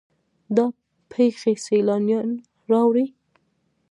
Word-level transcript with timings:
دا 0.55 0.65
پیښې 1.11 1.53
سیلانیان 1.65 2.29
راوړي. 2.71 3.05